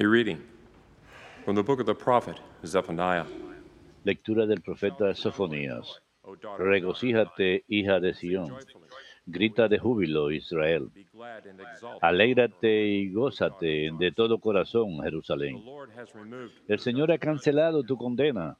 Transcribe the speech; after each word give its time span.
A 0.00 0.06
reading 0.06 0.42
from 1.44 1.56
the 1.56 1.62
book 1.62 1.78
of 1.78 1.84
the 1.84 1.94
prophet 1.94 2.40
Zephaniah. 2.64 3.26
Lectura 4.02 4.46
del 4.46 4.62
profeta 4.62 5.14
Sofonías. 5.14 6.00
Regocíjate, 6.58 7.64
hija 7.68 8.00
de 8.00 8.14
Sión. 8.14 8.56
Grita 9.26 9.68
de 9.68 9.78
júbilo, 9.78 10.30
Israel. 10.30 10.90
Alégrate 12.00 12.82
y 12.82 13.12
gózate 13.12 13.90
de 13.98 14.12
todo 14.12 14.38
corazón, 14.38 15.02
Jerusalén. 15.02 15.62
El 16.66 16.78
Señor 16.78 17.12
ha 17.12 17.18
cancelado 17.18 17.82
tu 17.82 17.98
condena, 17.98 18.56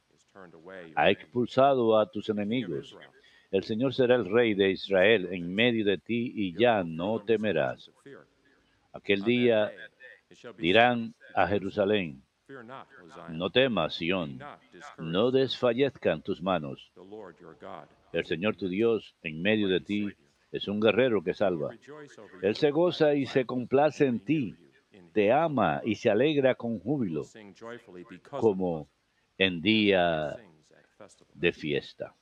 ha 0.93 1.09
expulsado 1.09 1.97
a 1.97 2.05
tus 2.05 2.29
enemigos. 2.29 2.95
El 3.49 3.63
Señor 3.63 3.95
será 3.95 4.13
el 4.13 4.31
rey 4.31 4.53
de 4.53 4.69
Israel 4.69 5.27
en 5.31 5.51
medio 5.51 5.85
de 5.85 5.97
ti 5.97 6.33
y 6.35 6.53
ya 6.53 6.83
no 6.83 7.19
temerás. 7.19 7.89
Aquel 8.93 9.23
día 9.23 9.71
dirán 10.59 11.15
a 11.35 11.47
Jerusalén, 11.47 12.23
no 13.29 13.49
temas, 13.49 13.95
Sión, 13.95 14.39
no 14.97 15.31
desfallezcan 15.31 16.21
tus 16.21 16.41
manos. 16.41 16.91
El 18.11 18.25
Señor 18.25 18.55
tu 18.55 18.67
Dios 18.67 19.15
en 19.21 19.41
medio 19.41 19.67
de 19.67 19.79
ti 19.79 20.09
es 20.51 20.67
un 20.67 20.79
guerrero 20.79 21.23
que 21.23 21.33
salva. 21.33 21.69
Él 22.41 22.55
se 22.55 22.71
goza 22.71 23.13
y 23.13 23.25
se 23.25 23.45
complace 23.45 24.05
en 24.05 24.19
ti, 24.19 24.55
te 25.13 25.31
ama 25.31 25.81
y 25.83 25.95
se 25.95 26.09
alegra 26.09 26.55
con 26.55 26.79
júbilo, 26.79 27.23
como 28.29 28.89
en 29.37 29.61
día 29.61 30.37
de 31.33 31.53
fiesta. 31.53 32.15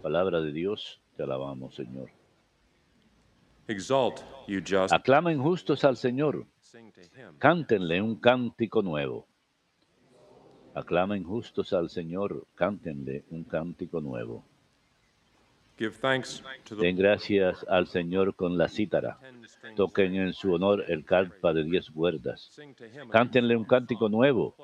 Palabra 0.00 0.40
de 0.40 0.52
Dios, 0.52 1.02
te 1.16 1.22
alabamos, 1.22 1.74
Señor. 1.74 2.21
Aclamen 4.90 5.40
justos 5.40 5.84
al 5.84 5.96
Señor, 5.96 6.46
cántenle 7.38 8.02
un 8.02 8.16
cántico 8.16 8.82
nuevo. 8.82 9.26
Aclamen 10.74 11.22
justos 11.22 11.72
al 11.72 11.88
Señor, 11.88 12.46
cántenle 12.54 13.24
un 13.30 13.44
cántico 13.44 14.00
nuevo. 14.00 14.44
Den 15.78 16.96
gracias 16.96 17.64
al 17.68 17.86
Señor 17.86 18.34
con 18.34 18.58
la 18.58 18.68
cítara. 18.68 19.18
Toquen 19.76 20.16
en 20.16 20.32
su 20.32 20.52
honor 20.52 20.84
el 20.88 21.04
carpa 21.04 21.52
de 21.52 21.64
diez 21.64 21.90
cuerdas. 21.90 22.50
Cántenle 23.10 23.56
un 23.56 23.64
cántico 23.64 24.08
nuevo 24.08 24.56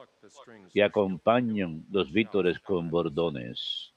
y 0.74 0.80
acompañen 0.80 1.86
los 1.90 2.12
vítores 2.12 2.58
con 2.58 2.90
bordones. 2.90 3.92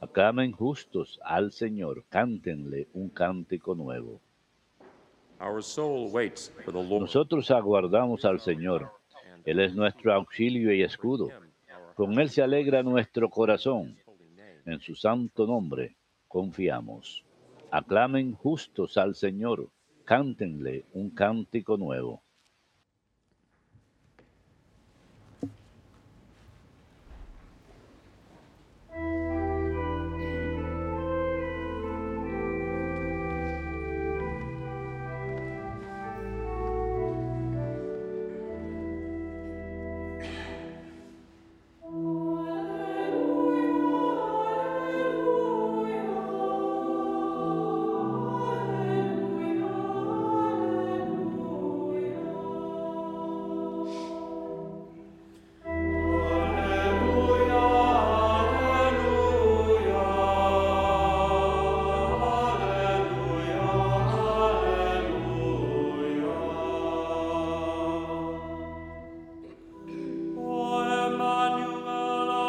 Aclamen 0.00 0.52
justos 0.52 1.18
al 1.24 1.52
Señor, 1.52 2.04
cántenle 2.08 2.88
un 2.92 3.10
cántico 3.10 3.74
nuevo. 3.74 4.20
Nosotros 7.00 7.50
aguardamos 7.50 8.24
al 8.24 8.40
Señor. 8.40 8.90
Él 9.44 9.60
es 9.60 9.74
nuestro 9.74 10.12
auxilio 10.12 10.72
y 10.72 10.82
escudo. 10.82 11.28
Con 11.94 12.18
Él 12.18 12.30
se 12.30 12.42
alegra 12.42 12.82
nuestro 12.82 13.28
corazón. 13.28 13.96
En 14.68 14.80
su 14.80 14.94
santo 14.94 15.46
nombre 15.46 15.96
confiamos. 16.28 17.24
Aclamen 17.70 18.34
justos 18.34 18.98
al 18.98 19.14
Señor. 19.14 19.70
Cántenle 20.04 20.84
un 20.92 21.08
cántico 21.08 21.78
nuevo. 21.78 22.22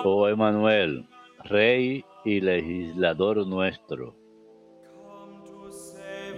Oh 0.05 0.27
Emanuel, 0.27 1.05
Rey 1.43 2.05
y 2.23 2.39
legislador 2.39 3.45
nuestro, 3.45 4.15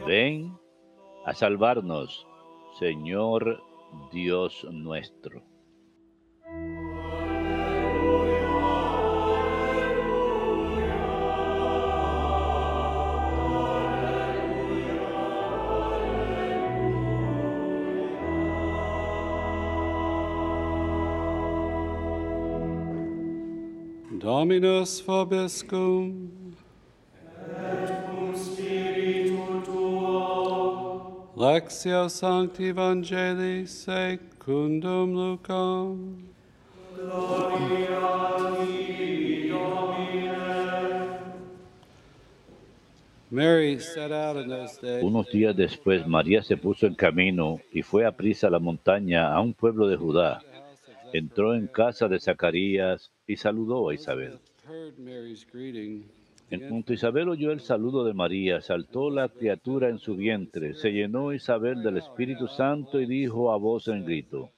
ven 0.08 0.58
a 1.26 1.34
salvarnos, 1.34 2.26
Señor 2.80 3.62
Dios 4.12 4.66
nuestro. 4.72 5.44
Dominus 24.42 25.00
vobiscum. 25.06 26.28
Lectio 31.36 32.10
Sancti 32.10 32.70
Evangelii 32.70 33.68
secundum 33.68 35.14
Lucam. 35.14 36.24
Mary 43.30 43.80
set 43.80 44.12
out 44.12 44.38
in 44.38 44.50
those 44.50 44.76
days. 44.82 45.04
Unos 45.04 45.30
días 45.32 45.56
después, 45.56 46.08
María 46.08 46.42
se 46.42 46.58
puso 46.58 46.88
en 46.88 46.96
camino 46.96 47.60
y 47.72 47.84
fue 47.84 48.08
a 48.08 48.12
prisa 48.12 48.48
a 48.48 48.50
la 48.50 48.60
montaña 48.60 49.32
a 49.32 49.40
un 49.40 49.54
pueblo 49.54 49.88
de 49.88 49.98
Judá. 49.98 50.42
Entró 51.14 51.54
en 51.54 51.68
casa 51.68 52.08
de 52.08 52.20
Zacarías 52.20 53.12
y 53.32 53.38
saludó 53.38 53.90
a 53.90 53.94
Isabel. 53.94 54.40
En 56.50 56.68
cuanto 56.68 56.92
Isabel 56.92 57.30
oyó 57.30 57.54
el 57.54 57.62
saludo 57.62 58.04
de 58.04 58.14
María, 58.14 58.60
saltó 58.60 59.10
la 59.10 59.30
criatura 59.30 59.88
en 59.88 60.00
su 60.00 60.18
vientre, 60.18 60.74
se 60.74 60.92
llenó 60.92 61.32
Isabel 61.32 61.82
del 61.82 61.96
Espíritu 61.96 62.48
Santo 62.48 63.00
y 63.00 63.06
dijo 63.06 63.54
a 63.54 63.58
voz 63.58 63.88
en 63.88 64.04
grito, 64.04 64.52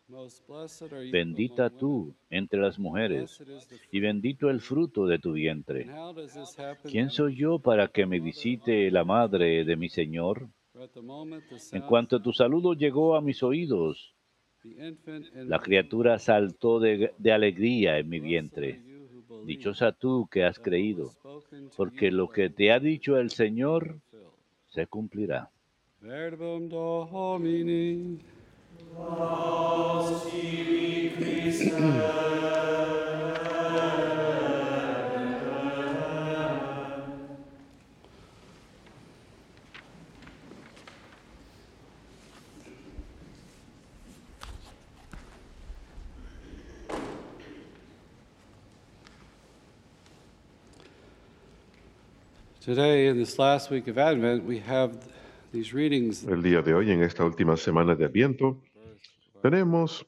bendita 1.12 1.70
tú 1.70 2.16
entre 2.32 2.62
las 2.62 2.80
mujeres, 2.80 3.44
y 3.92 4.00
bendito 4.00 4.50
el 4.50 4.60
fruto 4.60 5.06
de 5.06 5.20
tu 5.20 5.34
vientre. 5.34 5.88
¿Quién 6.84 7.12
soy 7.12 7.36
yo 7.36 7.60
para 7.60 7.90
que 7.90 8.08
me 8.08 8.20
visite 8.20 8.90
la 8.90 9.04
madre 9.04 9.64
de 9.66 9.76
mi 9.76 9.90
Señor? 9.90 10.48
En 11.72 11.84
cuanto 11.84 12.20
tu 12.20 12.34
saludo 12.34 12.74
llegó 12.74 13.16
a 13.16 13.22
mis 13.22 13.44
oídos, 13.44 14.16
la 15.46 15.60
criatura 15.60 16.20
saltó 16.20 16.80
de, 16.80 17.14
de 17.18 17.32
alegría 17.32 17.98
en 17.98 18.10
mi 18.10 18.20
vientre. 18.20 18.82
Dichosa 19.46 19.92
tú 19.92 20.28
que 20.32 20.46
has 20.46 20.58
creído, 20.60 21.12
porque 21.76 22.12
lo 22.12 22.30
que 22.30 22.50
te 22.50 22.72
ha 22.72 22.80
dicho 22.80 23.18
el 23.18 23.30
Señor 23.30 24.00
se 24.70 24.88
cumplirá. 24.88 25.50
El 56.24 56.42
día 56.42 56.62
de 56.62 56.74
hoy, 56.74 56.92
en 56.92 57.04
esta 57.04 57.26
última 57.26 57.58
semana 57.58 57.94
de 57.94 58.06
Adviento, 58.06 58.62
tenemos 59.42 60.08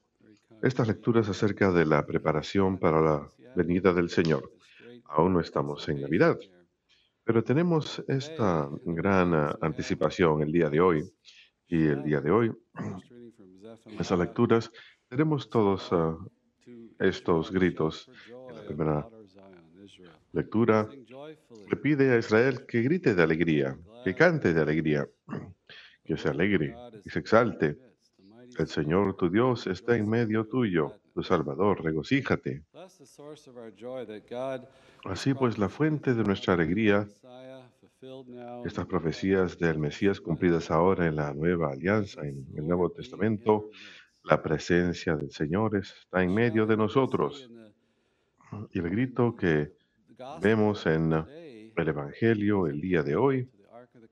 estas 0.61 0.87
lecturas 0.87 1.27
acerca 1.27 1.73
de 1.73 1.85
la 1.85 2.05
preparación 2.05 2.77
para 2.77 3.01
la 3.01 3.29
venida 3.57 3.91
del 3.91 4.09
Señor. 4.09 4.53
Aún 5.03 5.33
no 5.33 5.41
estamos 5.41 5.89
en 5.89 5.99
Navidad, 5.99 6.39
pero 7.25 7.43
tenemos 7.43 8.01
esta 8.07 8.69
gran 8.85 9.33
ah, 9.33 9.57
anticipación 9.59 10.41
el 10.41 10.53
día 10.53 10.69
de 10.69 10.79
hoy. 10.79 11.03
Y 11.67 11.87
el 11.87 12.03
día 12.03 12.21
de 12.21 12.31
hoy, 12.31 12.53
esas 13.99 14.17
lecturas, 14.17 14.71
tenemos 15.09 15.49
todos 15.49 15.89
ah, 15.91 16.17
estos 16.99 17.51
gritos. 17.51 18.09
En 18.49 18.55
la 18.55 18.63
primera. 18.63 19.14
Lectura 20.35 20.87
le 21.69 21.77
pide 21.77 22.13
a 22.13 22.17
Israel 22.19 22.65
que 22.67 22.81
grite 22.81 23.15
de 23.15 23.23
alegría, 23.23 23.77
que 24.03 24.13
cante 24.13 24.53
de 24.53 24.61
alegría, 24.61 25.07
que 26.03 26.17
se 26.17 26.29
alegre 26.29 26.75
y 27.03 27.09
se 27.09 27.19
exalte. 27.19 27.77
El 28.59 28.67
Señor 28.67 29.15
tu 29.15 29.29
Dios 29.29 29.67
está 29.67 29.95
en 29.97 30.09
medio 30.09 30.45
tuyo, 30.45 30.93
tu 31.13 31.23
Salvador, 31.23 31.83
regocíjate. 31.83 32.63
Así 35.05 35.33
pues, 35.33 35.57
la 35.57 35.69
fuente 35.69 36.13
de 36.13 36.23
nuestra 36.23 36.53
alegría, 36.53 37.07
estas 38.65 38.85
profecías 38.85 39.57
del 39.57 39.79
Mesías 39.79 40.21
cumplidas 40.21 40.69
ahora 40.69 41.07
en 41.07 41.15
la 41.15 41.33
nueva 41.33 41.71
alianza, 41.71 42.21
en 42.21 42.45
el 42.55 42.67
Nuevo 42.67 42.89
Testamento, 42.91 43.69
la 44.23 44.41
presencia 44.41 45.15
del 45.15 45.31
Señor 45.31 45.75
está 45.77 46.23
en 46.23 46.33
medio 46.33 46.65
de 46.65 46.77
nosotros. 46.77 47.49
Y 48.71 48.79
el 48.79 48.89
grito 48.89 49.35
que 49.35 49.73
vemos 50.41 50.85
en 50.85 51.13
el 51.13 51.87
Evangelio 51.87 52.67
el 52.67 52.79
día 52.81 53.03
de 53.03 53.15
hoy 53.15 53.49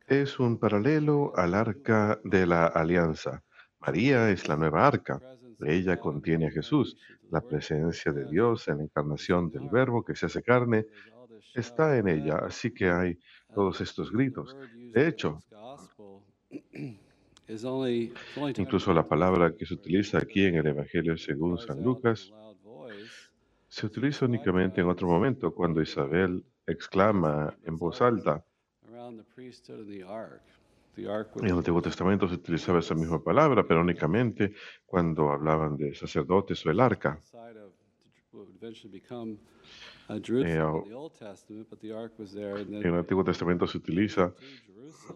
es 0.07 0.39
un 0.39 0.57
paralelo 0.57 1.31
al 1.35 1.53
arca 1.53 2.19
de 2.23 2.45
la 2.45 2.67
alianza. 2.67 3.43
María 3.79 4.29
es 4.29 4.47
la 4.47 4.57
nueva 4.57 4.85
arca. 4.85 5.21
Ella 5.65 5.97
contiene 5.97 6.47
a 6.47 6.51
Jesús. 6.51 6.97
La 7.31 7.41
presencia 7.41 8.11
de 8.11 8.25
Dios 8.25 8.67
en 8.67 8.77
la 8.77 8.83
encarnación 8.83 9.49
del 9.49 9.69
Verbo 9.69 10.03
que 10.03 10.15
se 10.15 10.27
hace 10.27 10.43
carne 10.43 10.85
está 11.55 11.97
en 11.97 12.07
ella. 12.07 12.37
Así 12.37 12.71
que 12.71 12.89
hay 12.89 13.17
todos 13.53 13.81
estos 13.81 14.11
gritos. 14.11 14.55
De 14.75 15.07
hecho, 15.07 15.39
incluso 18.57 18.93
la 18.93 19.07
palabra 19.07 19.53
que 19.55 19.65
se 19.65 19.73
utiliza 19.73 20.17
aquí 20.17 20.45
en 20.45 20.55
el 20.55 20.67
Evangelio 20.67 21.17
según 21.17 21.57
San 21.57 21.81
Lucas 21.81 22.31
se 23.73 23.87
utiliza 23.87 24.25
únicamente 24.25 24.81
en 24.81 24.87
otro 24.87 25.07
momento, 25.07 25.51
cuando 25.51 25.81
Isabel 25.81 26.45
exclama 26.67 27.57
en 27.63 27.75
voz 27.75 28.03
alta. 28.03 28.45
En 30.95 31.45
el 31.47 31.57
Antiguo 31.57 31.81
Testamento 31.81 32.27
se 32.27 32.35
utilizaba 32.35 32.77
esa 32.77 32.93
misma 32.93 33.23
palabra, 33.23 33.65
pero 33.67 33.81
únicamente 33.81 34.53
cuando 34.85 35.31
hablaban 35.31 35.75
de 35.75 35.95
sacerdotes 35.95 36.63
o 36.67 36.69
el 36.69 36.79
arca. 36.79 37.19
Eh, 40.45 40.61
oh, 40.61 41.11
En 42.67 42.85
el 42.85 42.93
Antiguo 42.93 43.23
Testamento 43.23 43.65
se 43.65 43.79
utiliza 43.79 44.35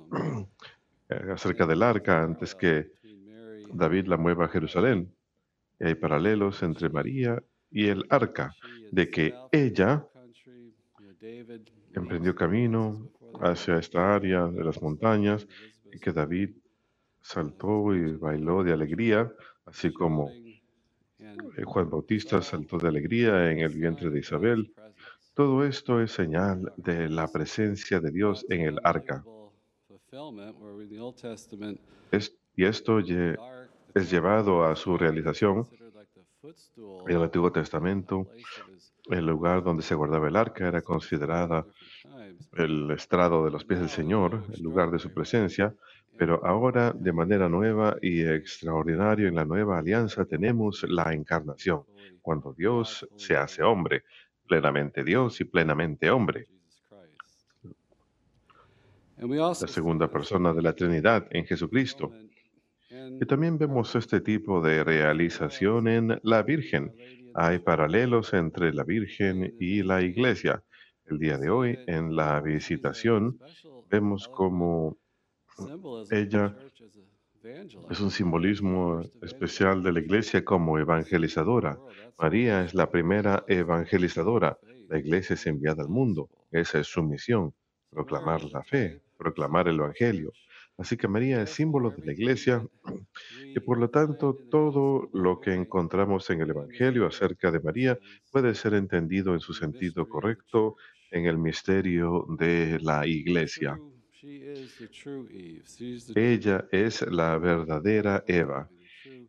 eh, 1.10 1.32
acerca 1.32 1.68
del 1.68 1.84
arca 1.84 2.24
antes 2.24 2.56
que 2.56 2.92
David 3.72 4.08
la 4.08 4.18
mueva 4.18 4.46
a 4.46 4.50
Jerusalén. 4.50 5.14
Y 5.80 5.86
hay 5.86 5.94
paralelos 5.94 6.64
entre 6.64 6.90
María 6.90 7.40
y 7.72 7.88
el 7.88 8.06
arca, 8.10 8.56
de 8.92 9.10
que 9.10 9.34
ella 9.52 10.06
emprendió 11.94 12.34
camino 12.36 13.10
hacia 13.42 13.78
esta 13.78 14.16
área 14.16 14.48
de 14.48 14.64
las 14.64 14.82
montañas 14.82 15.48
y 15.92 16.00
que 16.00 16.12
David 16.12 16.52
saltó 17.22 17.94
y 17.96 18.14
bailó 18.16 18.64
de 18.64 18.74
alegría, 18.74 19.32
así 19.66 19.92
como 19.92 20.38
eh, 21.58 21.64
Juan 21.66 21.90
Bautista 21.90 22.42
saltó 22.42 22.78
de 22.78 22.88
alegría 22.88 23.52
en 23.52 23.60
el 23.60 23.74
vientre 23.74 24.10
de 24.10 24.20
Isabel. 24.20 24.74
Todo 25.34 25.66
esto 25.66 26.02
es 26.02 26.12
señal 26.12 26.74
de 26.78 27.10
la 27.10 27.28
presencia 27.32 28.00
de 28.00 28.12
Dios 28.12 28.46
en 28.50 28.62
el 28.62 28.80
arca. 28.84 29.28
Es- 32.12 32.38
y 32.56 32.66
esto 32.66 33.00
es 33.00 34.10
llevado 34.12 34.64
a 34.66 34.76
su 34.76 34.98
realización 34.98 35.68
en 37.08 37.16
el 37.16 37.24
Antiguo 37.24 37.52
Testamento. 37.52 38.28
El 39.10 39.26
lugar 39.26 39.64
donde 39.64 39.84
se 39.84 39.96
guardaba 39.96 40.28
el 40.28 40.36
arca 40.36 40.68
era 40.68 40.82
considerada 40.82 41.66
el 42.54 42.92
estrado 42.92 43.46
de 43.46 43.52
los 43.52 43.64
pies 43.64 43.80
del 43.80 43.90
Señor, 43.90 44.44
el 44.54 44.62
lugar 44.62 44.92
de 44.92 45.00
su 45.00 45.14
presencia, 45.14 45.74
pero 46.18 46.46
ahora 46.46 46.92
de 46.94 47.14
manera 47.14 47.48
nueva 47.48 47.96
y 48.02 48.26
extraordinaria 48.26 49.28
en 49.28 49.36
la 49.36 49.46
nueva 49.46 49.78
alianza 49.78 50.26
tenemos 50.26 50.84
la 50.90 51.14
encarnación, 51.14 51.84
cuando 52.22 52.54
Dios 52.54 53.08
se 53.16 53.38
hace 53.38 53.64
hombre, 53.64 54.04
plenamente 54.48 55.04
Dios 55.04 55.40
y 55.40 55.46
plenamente 55.46 56.10
hombre, 56.10 56.48
la 59.20 59.54
segunda 59.56 60.08
persona 60.10 60.54
de 60.54 60.62
la 60.62 60.74
Trinidad 60.74 61.28
en 61.32 61.46
Jesucristo. 61.46 62.12
Y 63.20 63.26
también 63.26 63.58
vemos 63.58 63.96
este 63.96 64.22
tipo 64.22 64.62
de 64.62 64.84
realización 64.84 65.88
en 65.88 66.20
la 66.24 66.44
Virgen. 66.44 66.94
Hay 67.34 67.60
paralelos 67.60 68.34
entre 68.34 68.74
la 68.74 68.84
Virgen 68.84 69.56
y 69.60 69.84
la 69.84 70.02
Iglesia. 70.02 70.64
El 71.06 71.20
día 71.20 71.38
de 71.38 71.50
hoy, 71.50 71.78
en 71.88 72.16
la 72.16 72.42
visitación, 72.42 73.40
vemos 73.90 74.28
como 74.28 74.98
ella 76.12 76.56
es 77.90 78.02
un 78.02 78.12
simbolismo 78.12 79.02
especial 79.22 79.82
de 79.82 79.94
la 79.94 80.00
Iglesia 80.00 80.44
como 80.44 80.78
evangelizadora. 80.78 81.80
María 82.18 82.64
es 82.64 82.74
la 82.74 82.90
primera 82.90 83.44
evangelizadora. 83.48 84.58
La 84.90 85.00
Iglesia 85.00 85.36
es 85.36 85.48
enviada 85.48 85.84
al 85.84 85.90
mundo. 85.90 86.30
Esa 86.52 86.80
es 86.80 86.88
su 86.88 87.04
misión, 87.04 87.54
proclamar 87.90 88.44
la 88.44 88.64
fe, 88.64 89.02
proclamar 89.18 89.68
el 89.68 89.76
Evangelio. 89.76 90.34
Así 90.78 90.96
que 90.96 91.08
María 91.08 91.42
es 91.42 91.50
símbolo 91.50 91.90
de 91.92 92.06
la 92.06 92.14
Iglesia 92.14 92.66
y 93.56 93.60
por 93.60 93.80
lo 93.80 93.90
tanto 93.90 94.36
todo 94.50 95.10
lo 95.12 95.40
que 95.40 95.54
encontramos 95.54 96.30
en 96.30 96.42
el 96.42 96.52
Evangelio 96.52 97.08
acerca 97.08 97.52
de 97.52 97.60
María 97.60 97.98
puede 98.32 98.54
ser 98.54 98.76
entendido 98.76 99.34
en 99.34 99.40
su 99.40 99.54
sentido 99.54 100.08
correcto 100.08 100.76
en 101.10 101.26
el 101.26 101.38
misterio 101.40 102.26
de 102.38 102.80
la 102.82 103.08
Iglesia. 103.08 103.80
Ella 106.16 106.68
es 106.72 107.02
la 107.10 107.38
verdadera 107.38 108.24
Eva. 108.28 108.70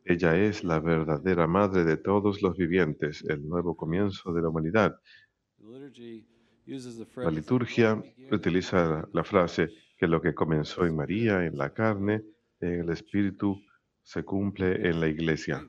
Ella 0.04 0.36
es 0.36 0.64
la 0.64 0.80
verdadera 0.80 1.46
madre 1.46 1.84
de 1.84 1.96
todos 1.96 2.42
los 2.42 2.56
vivientes, 2.56 3.22
el 3.28 3.46
nuevo 3.46 3.76
comienzo 3.76 4.32
de 4.32 4.42
la 4.42 4.48
humanidad. 4.48 4.96
La 7.16 7.30
liturgia 7.30 8.02
utiliza 8.30 9.08
la 9.12 9.24
frase 9.24 9.70
que 9.98 10.06
lo 10.06 10.22
que 10.22 10.34
comenzó 10.34 10.86
en 10.86 10.96
María, 10.96 11.44
en 11.44 11.58
la 11.58 11.74
carne, 11.74 12.22
en 12.60 12.80
el 12.80 12.90
Espíritu, 12.90 13.60
se 14.02 14.22
cumple 14.22 14.88
en 14.88 15.00
la 15.00 15.08
Iglesia. 15.08 15.68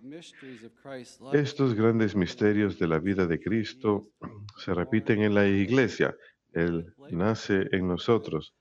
Estos 1.34 1.74
grandes 1.74 2.16
misterios 2.16 2.80
de 2.80 2.88
la 2.88 3.00
vida 3.00 3.26
de 3.26 3.40
Cristo 3.40 4.12
se 4.58 4.74
repiten 4.74 5.24
en 5.24 5.34
la 5.34 5.46
Iglesia. 5.46 6.16
Él 6.54 6.94
nace 7.12 7.68
en 7.72 7.88
nosotros 7.88 8.56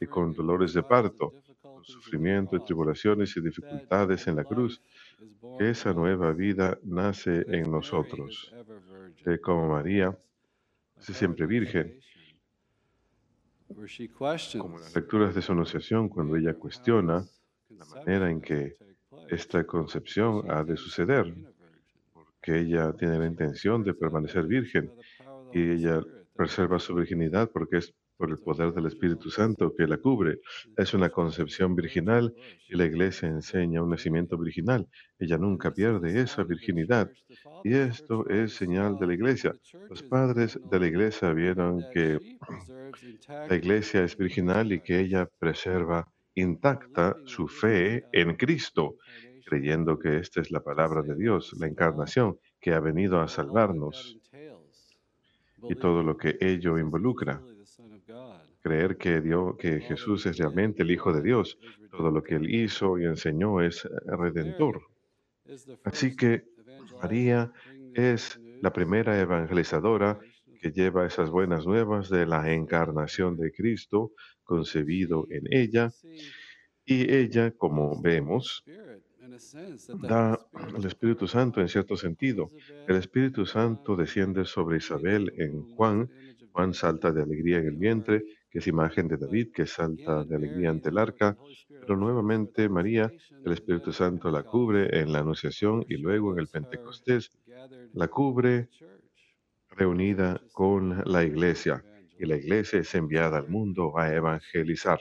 y 0.00 0.06
con 0.06 0.32
dolores 0.32 0.74
de 0.74 0.82
parto, 0.82 1.34
con 1.60 1.84
sufrimiento 1.84 2.56
y 2.56 2.64
tribulaciones 2.64 3.36
y 3.36 3.40
dificultades 3.40 4.26
en 4.26 4.36
la 4.36 4.44
cruz, 4.44 4.82
esa 5.58 5.92
nueva 5.92 6.32
vida 6.32 6.78
nace 6.82 7.44
en 7.48 7.70
nosotros. 7.70 8.52
Que 9.24 9.40
como 9.40 9.68
María, 9.68 10.16
es 10.98 11.16
siempre 11.16 11.46
virgen, 11.46 11.98
como 14.58 14.78
las 14.78 14.94
lecturas 14.94 15.34
de 15.34 15.42
su 15.42 15.52
anunciación, 15.52 16.08
cuando 16.08 16.36
ella 16.36 16.54
cuestiona 16.54 17.24
la 17.68 17.84
manera 17.86 18.30
en 18.30 18.40
que 18.40 18.76
esta 19.28 19.64
concepción 19.64 20.50
ha 20.50 20.64
de 20.64 20.76
suceder, 20.76 21.32
porque 22.12 22.60
ella 22.60 22.92
tiene 22.92 23.18
la 23.18 23.26
intención 23.26 23.82
de 23.84 23.94
permanecer 23.94 24.46
virgen 24.46 24.92
y 25.52 25.70
ella 25.70 26.00
preserva 26.34 26.78
su 26.78 26.94
virginidad 26.94 27.50
porque 27.50 27.78
es 27.78 27.94
por 28.20 28.30
el 28.30 28.38
poder 28.38 28.74
del 28.74 28.84
Espíritu 28.84 29.30
Santo 29.30 29.74
que 29.74 29.86
la 29.86 29.96
cubre. 29.96 30.40
Es 30.76 30.92
una 30.92 31.08
concepción 31.08 31.74
virginal 31.74 32.34
y 32.68 32.76
la 32.76 32.84
iglesia 32.84 33.28
enseña 33.28 33.82
un 33.82 33.88
nacimiento 33.88 34.36
virginal. 34.36 34.86
Ella 35.18 35.38
nunca 35.38 35.72
pierde 35.72 36.20
esa 36.20 36.44
virginidad. 36.44 37.10
Y 37.64 37.72
esto 37.74 38.28
es 38.28 38.52
señal 38.52 38.98
de 38.98 39.06
la 39.06 39.14
iglesia. 39.14 39.56
Los 39.88 40.02
padres 40.02 40.60
de 40.70 40.78
la 40.78 40.86
iglesia 40.86 41.32
vieron 41.32 41.82
que 41.94 42.18
la 43.48 43.56
iglesia 43.56 44.04
es 44.04 44.14
virginal 44.18 44.70
y 44.70 44.80
que 44.80 45.00
ella 45.00 45.26
preserva 45.38 46.06
intacta 46.34 47.16
su 47.24 47.48
fe 47.48 48.04
en 48.12 48.36
Cristo, 48.36 48.96
creyendo 49.46 49.98
que 49.98 50.18
esta 50.18 50.42
es 50.42 50.50
la 50.50 50.60
palabra 50.60 51.00
de 51.00 51.16
Dios, 51.16 51.54
la 51.58 51.66
encarnación, 51.66 52.38
que 52.60 52.74
ha 52.74 52.80
venido 52.80 53.18
a 53.20 53.28
salvarnos 53.28 54.18
y 55.62 55.74
todo 55.74 56.02
lo 56.02 56.16
que 56.16 56.36
ello 56.40 56.78
involucra. 56.78 57.40
Creer 58.62 58.96
que, 58.96 59.20
Dios, 59.20 59.56
que 59.58 59.80
Jesús 59.80 60.26
es 60.26 60.38
realmente 60.38 60.82
el 60.82 60.90
Hijo 60.90 61.12
de 61.12 61.22
Dios. 61.22 61.58
Todo 61.90 62.10
lo 62.10 62.22
que 62.22 62.36
él 62.36 62.52
hizo 62.54 62.98
y 62.98 63.04
enseñó 63.04 63.60
es 63.60 63.88
redentor. 64.06 64.82
Así 65.84 66.14
que 66.14 66.44
María 67.02 67.52
es 67.94 68.40
la 68.60 68.72
primera 68.72 69.18
evangelizadora 69.18 70.18
que 70.60 70.70
lleva 70.70 71.06
esas 71.06 71.30
buenas 71.30 71.66
nuevas 71.66 72.10
de 72.10 72.26
la 72.26 72.52
encarnación 72.52 73.36
de 73.36 73.50
Cristo 73.50 74.12
concebido 74.44 75.26
en 75.30 75.44
ella. 75.50 75.90
Y 76.84 77.12
ella, 77.12 77.52
como 77.52 78.00
vemos, 78.00 78.64
da 80.02 80.38
el 80.76 80.84
Espíritu 80.84 81.26
Santo 81.26 81.60
en 81.60 81.68
cierto 81.68 81.96
sentido. 81.96 82.50
El 82.86 82.96
Espíritu 82.96 83.46
Santo 83.46 83.96
desciende 83.96 84.44
sobre 84.44 84.78
Isabel 84.78 85.32
en 85.36 85.62
Juan. 85.74 86.10
Juan 86.52 86.74
salta 86.74 87.12
de 87.12 87.22
alegría 87.22 87.58
en 87.58 87.66
el 87.66 87.76
vientre, 87.76 88.24
que 88.50 88.58
es 88.58 88.66
imagen 88.66 89.06
de 89.08 89.16
David, 89.16 89.52
que 89.54 89.66
salta 89.66 90.24
de 90.24 90.36
alegría 90.36 90.70
ante 90.70 90.88
el 90.88 90.98
arca. 90.98 91.36
Pero 91.68 91.96
nuevamente 91.96 92.68
María, 92.68 93.12
el 93.44 93.52
Espíritu 93.52 93.92
Santo 93.92 94.30
la 94.30 94.42
cubre 94.42 95.00
en 95.00 95.12
la 95.12 95.20
Anunciación 95.20 95.84
y 95.88 95.96
luego 95.96 96.32
en 96.32 96.40
el 96.40 96.48
Pentecostés, 96.48 97.30
la 97.94 98.08
cubre 98.08 98.68
reunida 99.70 100.42
con 100.52 101.02
la 101.04 101.22
iglesia. 101.24 101.84
Y 102.18 102.26
la 102.26 102.36
iglesia 102.36 102.80
es 102.80 102.94
enviada 102.94 103.38
al 103.38 103.48
mundo 103.48 103.96
a 103.96 104.12
evangelizar. 104.12 105.00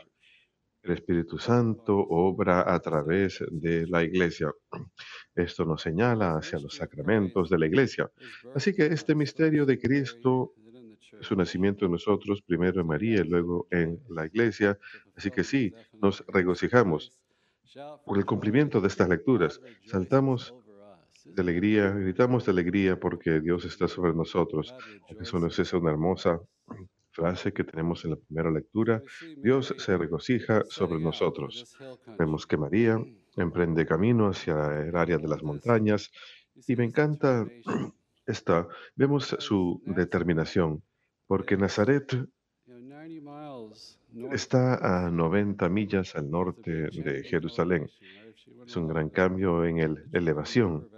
El 0.82 0.91
Espíritu 0.91 1.38
Santo 1.38 1.98
obra 1.98 2.74
a 2.74 2.79
través 2.79 3.44
de 3.51 3.86
la 3.88 4.03
iglesia. 4.03 4.51
Esto 5.36 5.65
nos 5.65 5.82
señala 5.82 6.38
hacia 6.38 6.60
los 6.60 6.75
sacramentos 6.75 7.50
de 7.50 7.60
la 7.60 7.65
iglesia. 7.65 8.10
Así 8.56 8.74
que 8.74 8.86
este 8.86 9.13
misterio 9.15 9.65
de 9.65 9.77
Cristo 9.77 10.53
su 11.22 11.36
nacimiento 11.36 11.86
en 11.86 11.92
nosotros, 11.92 12.42
primero 12.42 12.82
en 12.82 12.88
María 12.88 13.22
y 13.22 13.28
luego 13.28 13.68
en 13.72 14.00
la 14.10 14.26
iglesia. 14.26 14.78
Así 15.16 15.32
que 15.32 15.44
sí, 15.44 15.74
nos 16.02 16.24
regocijamos 16.28 17.12
por 18.06 18.18
el 18.18 18.26
cumplimiento 18.26 18.82
de 18.82 18.88
estas 18.88 19.10
lecturas. 19.10 19.62
Saltamos 19.86 20.54
de 21.26 21.42
alegría, 21.42 21.92
gritamos 21.92 22.46
de 22.46 22.52
alegría 22.52 23.00
porque 23.00 23.40
Dios 23.40 23.66
está 23.66 23.88
sobre 23.88 24.14
nosotros. 24.14 24.74
Eso 25.20 25.40
nos 25.40 25.60
es 25.60 25.74
una 25.74 25.92
hermosa 25.92 26.40
frase 27.12 27.52
que 27.52 27.64
tenemos 27.64 28.06
en 28.06 28.12
la 28.12 28.18
primera 28.18 28.52
lectura, 28.52 29.04
Dios 29.38 29.76
se 29.78 29.98
regocija 29.98 30.64
sobre 30.70 31.00
nosotros. 31.00 31.76
Vemos 32.18 32.48
que 32.48 32.58
María 32.58 33.04
emprende 33.36 33.86
camino 33.86 34.28
hacia 34.28 34.82
el 34.88 34.96
área 34.96 35.18
de 35.18 35.28
las 35.28 35.44
montañas 35.44 36.12
y 36.68 36.76
me 36.76 36.86
encanta 36.86 37.46
esta, 38.26 38.68
vemos 38.96 39.36
su 39.40 39.82
determinación, 39.86 40.84
porque 41.30 41.56
Nazaret 41.58 42.28
está 44.32 45.06
a 45.06 45.12
90 45.12 45.70
millas 45.70 46.16
al 46.16 46.32
norte 46.32 46.90
de 46.90 47.24
Jerusalén. 47.24 47.88
Es 48.66 48.76
un 48.76 48.88
gran 48.88 49.10
cambio 49.10 49.64
en 49.64 49.78
el 49.78 50.06
elevación. 50.12 50.90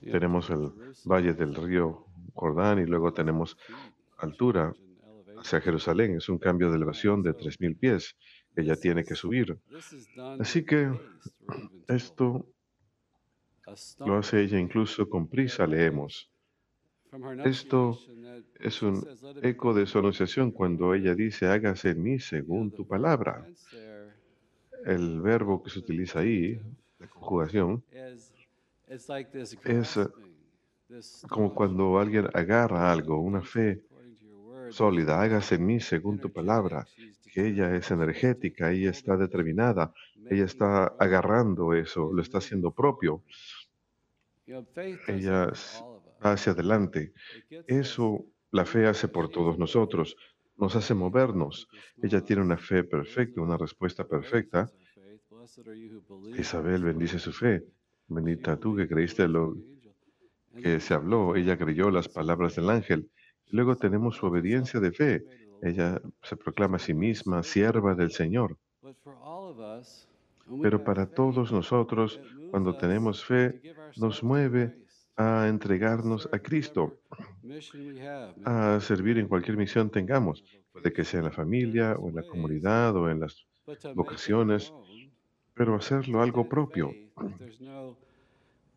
Tenemos 0.00 0.50
el 0.50 0.72
valle 1.04 1.32
del 1.34 1.54
río 1.54 2.06
Jordán 2.34 2.80
y 2.80 2.86
luego 2.86 3.14
tenemos 3.14 3.56
altura 4.18 4.74
hacia 5.38 5.60
Jerusalén. 5.60 6.16
Es 6.16 6.28
un 6.28 6.38
cambio 6.38 6.70
de 6.70 6.78
elevación 6.78 7.22
de 7.22 7.36
3.000 7.36 7.78
pies 7.78 8.16
ella 8.56 8.74
tiene 8.74 9.04
que 9.04 9.14
subir. 9.14 9.56
Así 10.40 10.64
que 10.64 10.90
esto 11.86 12.48
lo 14.00 14.16
hace 14.16 14.42
ella 14.42 14.58
incluso 14.58 15.08
con 15.08 15.28
prisa, 15.28 15.68
leemos. 15.68 16.28
Esto 17.44 17.98
es 18.60 18.82
un 18.82 19.06
eco 19.42 19.74
de 19.74 19.86
su 19.86 19.98
anunciación 19.98 20.50
cuando 20.50 20.94
ella 20.94 21.14
dice, 21.14 21.46
hágase 21.46 21.90
en 21.90 22.02
mí 22.02 22.18
según 22.18 22.70
tu 22.70 22.86
palabra. 22.86 23.46
El 24.84 25.20
verbo 25.20 25.62
que 25.62 25.70
se 25.70 25.78
utiliza 25.78 26.20
ahí, 26.20 26.60
la 26.98 27.08
conjugación, 27.08 27.82
es 29.64 29.98
como 31.28 31.54
cuando 31.54 31.98
alguien 31.98 32.28
agarra 32.34 32.92
algo, 32.92 33.18
una 33.20 33.42
fe 33.42 33.82
sólida, 34.70 35.20
hágase 35.20 35.56
en 35.56 35.66
mí 35.66 35.80
según 35.80 36.20
tu 36.20 36.32
palabra, 36.32 36.86
que 37.32 37.48
ella 37.48 37.74
es 37.74 37.90
energética, 37.90 38.70
ella 38.70 38.90
está 38.90 39.16
determinada, 39.16 39.92
ella 40.30 40.44
está 40.44 40.86
agarrando 40.98 41.74
eso, 41.74 42.12
lo 42.12 42.22
está 42.22 42.38
haciendo 42.38 42.70
propio. 42.70 43.22
Ella 45.08 45.52
hacia 46.32 46.52
adelante. 46.52 47.12
Eso 47.66 48.24
la 48.50 48.64
fe 48.64 48.86
hace 48.86 49.08
por 49.08 49.28
todos 49.28 49.58
nosotros, 49.58 50.16
nos 50.56 50.74
hace 50.76 50.94
movernos. 50.94 51.68
Ella 52.02 52.20
tiene 52.22 52.42
una 52.42 52.56
fe 52.56 52.84
perfecta, 52.84 53.40
una 53.40 53.56
respuesta 53.56 54.06
perfecta. 54.06 54.70
Isabel 56.38 56.84
bendice 56.84 57.18
su 57.18 57.32
fe. 57.32 57.64
Bendita 58.08 58.56
tú 58.56 58.76
que 58.76 58.88
creíste 58.88 59.28
lo 59.28 59.56
que 60.62 60.80
se 60.80 60.94
habló, 60.94 61.36
ella 61.36 61.58
creyó 61.58 61.90
las 61.90 62.08
palabras 62.08 62.56
del 62.56 62.70
ángel. 62.70 63.10
Luego 63.50 63.76
tenemos 63.76 64.16
su 64.16 64.26
obediencia 64.26 64.80
de 64.80 64.92
fe. 64.92 65.24
Ella 65.62 66.00
se 66.22 66.36
proclama 66.36 66.76
a 66.76 66.80
sí 66.80 66.94
misma 66.94 67.42
sierva 67.42 67.94
del 67.94 68.10
Señor. 68.10 68.56
Pero 70.62 70.84
para 70.84 71.06
todos 71.06 71.52
nosotros, 71.52 72.20
cuando 72.50 72.76
tenemos 72.76 73.24
fe, 73.24 73.60
nos 73.96 74.22
mueve 74.22 74.78
a 75.16 75.48
entregarnos 75.48 76.28
a 76.32 76.38
Cristo, 76.38 76.98
a 78.44 78.78
servir 78.80 79.18
en 79.18 79.28
cualquier 79.28 79.56
misión 79.56 79.90
tengamos, 79.90 80.44
puede 80.72 80.92
que 80.92 81.04
sea 81.04 81.20
en 81.20 81.26
la 81.26 81.32
familia 81.32 81.96
o 81.98 82.08
en 82.08 82.16
la 82.16 82.22
comunidad 82.22 82.94
o 82.96 83.10
en 83.10 83.20
las 83.20 83.46
vocaciones, 83.94 84.72
pero 85.54 85.74
hacerlo 85.74 86.22
algo 86.22 86.48
propio. 86.48 86.92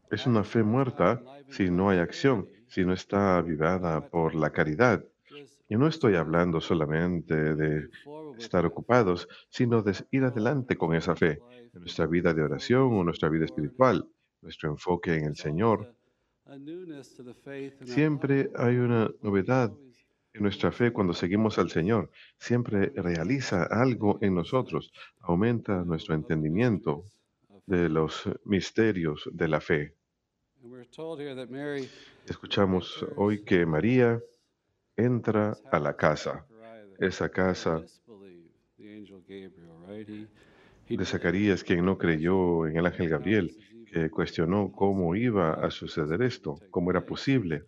Es 0.09 0.25
una 0.25 0.43
fe 0.43 0.63
muerta 0.63 1.21
si 1.49 1.69
no 1.69 1.89
hay 1.89 1.99
acción, 1.99 2.47
si 2.67 2.85
no 2.85 2.93
está 2.93 3.37
avivada 3.37 4.09
por 4.09 4.33
la 4.33 4.51
caridad. 4.51 5.03
Y 5.67 5.75
no 5.75 5.87
estoy 5.87 6.15
hablando 6.15 6.61
solamente 6.61 7.35
de 7.53 7.89
estar 8.37 8.65
ocupados, 8.65 9.27
sino 9.49 9.83
de 9.83 9.93
ir 10.09 10.23
adelante 10.23 10.77
con 10.77 10.95
esa 10.95 11.15
fe, 11.15 11.39
en 11.73 11.81
nuestra 11.81 12.07
vida 12.07 12.33
de 12.33 12.41
oración 12.41 12.93
o 12.93 13.03
nuestra 13.03 13.29
vida 13.29 13.45
espiritual, 13.45 14.07
nuestro 14.41 14.71
enfoque 14.71 15.15
en 15.15 15.25
el 15.25 15.35
Señor. 15.35 15.93
Siempre 17.85 18.49
hay 18.55 18.77
una 18.77 19.11
novedad 19.21 19.71
en 20.33 20.43
nuestra 20.43 20.71
fe 20.71 20.91
cuando 20.91 21.13
seguimos 21.13 21.59
al 21.59 21.69
Señor. 21.69 22.09
Siempre 22.37 22.91
realiza 22.95 23.63
algo 23.63 24.17
en 24.21 24.35
nosotros, 24.35 24.91
aumenta 25.19 25.83
nuestro 25.83 26.15
entendimiento 26.15 27.03
de 27.65 27.89
los 27.89 28.27
misterios 28.45 29.29
de 29.31 29.47
la 29.47 29.61
fe. 29.61 29.93
Escuchamos 32.25 33.05
hoy 33.15 33.43
que 33.43 33.65
María 33.65 34.19
entra 34.95 35.55
a 35.71 35.79
la 35.79 35.95
casa, 35.95 36.45
esa 36.99 37.29
casa 37.29 37.83
de 40.89 41.05
Zacarías, 41.05 41.63
quien 41.63 41.85
no 41.85 41.97
creyó 41.97 42.65
en 42.65 42.77
el 42.77 42.85
ángel 42.85 43.09
Gabriel, 43.09 43.55
que 43.91 44.09
cuestionó 44.09 44.71
cómo 44.71 45.15
iba 45.15 45.53
a 45.53 45.69
suceder 45.71 46.21
esto, 46.21 46.59
cómo 46.69 46.91
era 46.91 47.05
posible. 47.05 47.63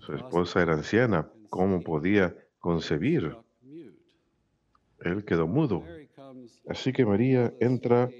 Su 0.00 0.14
esposa 0.14 0.62
era 0.62 0.74
anciana, 0.74 1.28
¿cómo 1.48 1.82
podía 1.82 2.36
concebir? 2.58 3.36
Él 5.00 5.24
quedó 5.24 5.46
mudo. 5.46 5.84
Así 6.68 6.92
que 6.92 7.04
María 7.04 7.52
entra 7.60 8.10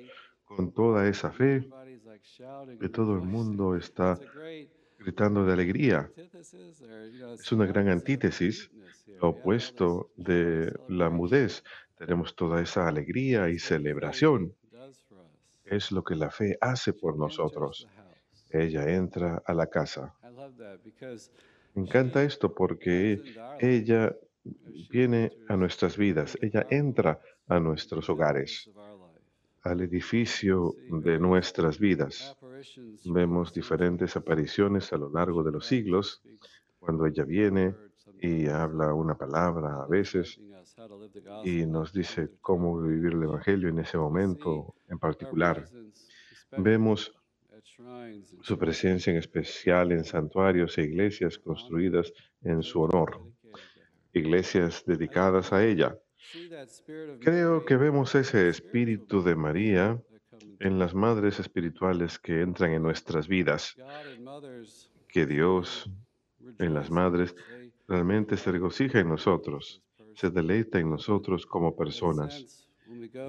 con 0.45 0.73
toda 0.73 1.09
esa 1.09 1.31
fe 1.31 1.69
que 2.81 2.89
todo 2.89 3.15
el 3.15 3.23
mundo 3.23 3.77
está 3.77 4.19
gritando 4.99 5.45
de 5.45 5.53
alegría. 5.53 6.11
Es 7.39 7.53
una 7.53 7.67
gran 7.67 7.89
antítesis, 7.89 8.71
opuesto 9.21 10.11
de 10.17 10.73
la 10.89 11.11
mudez. 11.11 11.63
Tenemos 11.97 12.35
toda 12.35 12.63
esa 12.63 12.89
alegría 12.89 13.49
y 13.51 13.59
celebración. 13.59 14.55
Es 15.65 15.93
lo 15.93 16.03
que 16.03 16.15
la 16.15 16.31
fe 16.31 16.57
hace 16.61 16.93
por 16.93 17.17
nosotros. 17.17 17.89
Ella 18.51 18.89
entra 18.89 19.43
a 19.45 19.55
la 19.55 19.67
casa. 19.67 20.15
Me 21.75 21.83
encanta 21.83 22.23
esto 22.23 22.55
porque 22.55 23.23
ella 23.61 24.15
viene 24.91 25.33
a 25.49 25.57
nuestras 25.57 25.97
vidas, 25.97 26.39
ella 26.41 26.67
entra 26.71 27.21
a 27.49 27.59
nuestros 27.59 28.09
hogares 28.11 28.71
al 29.65 29.81
edificio 29.81 30.75
de 30.91 31.19
nuestras 31.19 31.79
vidas. 31.79 32.37
Vemos 33.07 33.53
diferentes 33.53 34.15
apariciones 34.15 34.93
a 34.93 34.99
lo 34.99 35.11
largo 35.11 35.43
de 35.43 35.53
los 35.53 35.67
siglos, 35.67 36.23
cuando 36.79 37.07
ella 37.07 37.25
viene 37.25 37.75
y 38.21 38.47
habla 38.49 38.95
una 38.95 39.17
palabra 39.17 39.83
a 39.83 39.87
veces 39.87 40.41
y 41.45 41.67
nos 41.67 41.93
dice 41.93 42.31
cómo 42.41 42.81
vivir 42.81 43.13
el 43.13 43.23
Evangelio 43.23 43.69
en 43.69 43.79
ese 43.79 43.99
momento 43.99 44.75
en 44.89 44.99
particular. 44.99 45.65
Vemos 46.57 47.13
su 48.43 48.59
presencia 48.59 49.11
en 49.13 49.19
especial 49.19 49.93
en 49.93 50.05
santuarios 50.05 50.79
e 50.79 50.83
iglesias 50.83 51.39
construidas 51.39 52.13
en 52.43 52.63
su 52.63 52.83
honor. 52.83 53.21
iglesias 54.13 54.85
dedicadas 54.87 55.53
a 55.53 55.65
ella. 55.65 55.99
Creo 57.21 57.65
que 57.65 57.77
vemos 57.77 58.15
ese 58.15 58.49
espíritu 58.49 59.23
de 59.25 59.35
María 59.35 60.01
en 60.61 60.79
las 60.79 60.95
madres 60.95 61.41
espirituales 61.41 62.19
que 62.19 62.41
entran 62.41 62.71
en 62.73 62.83
nuestras 62.83 63.27
vidas, 63.27 63.77
que 65.09 65.27
Dios 65.27 65.91
en 66.59 66.75
las 66.75 66.91
madres 66.91 67.35
realmente 67.87 68.37
se 68.37 68.51
regocija 68.53 69.01
en 69.01 69.09
nosotros, 69.09 69.83
se 70.15 70.31
deleita 70.31 70.79
en 70.79 70.91
nosotros 70.91 71.47
como 71.47 71.77
personas. 71.77 72.69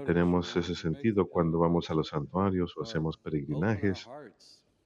Tenemos 0.06 0.56
ese 0.56 0.76
sentido 0.76 1.28
cuando 1.28 1.60
vamos 1.60 1.90
a 1.90 1.94
los 1.94 2.10
santuarios 2.10 2.76
o 2.78 2.84
hacemos 2.84 3.18
peregrinajes 3.18 4.08